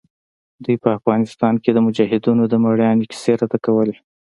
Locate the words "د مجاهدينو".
1.73-2.43